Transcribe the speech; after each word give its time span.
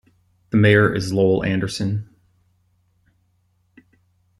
The 0.49 0.57
mayor 0.57 0.91
is 0.95 1.13
Lowell 1.13 1.43
Anderson. 1.45 2.09